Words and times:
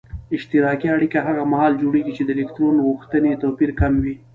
اشتراکي 0.35 0.87
اړیکه 0.95 1.19
هغه 1.27 1.43
محال 1.51 1.73
جوړیږي 1.81 2.13
چې 2.17 2.23
د 2.25 2.29
الکترون 2.35 2.75
غوښتنې 2.87 3.39
توپیر 3.43 3.69
کم 3.79 3.93
وي. 4.03 4.15